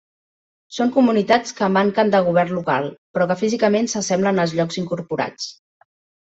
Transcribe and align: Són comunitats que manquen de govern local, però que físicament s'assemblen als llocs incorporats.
Són 0.77 0.93
comunitats 0.93 1.53
que 1.59 1.67
manquen 1.73 2.09
de 2.15 2.21
govern 2.29 2.55
local, 2.61 2.87
però 3.19 3.29
que 3.33 3.37
físicament 3.43 3.91
s'assemblen 3.95 4.45
als 4.47 4.57
llocs 4.63 4.81
incorporats. 4.85 5.49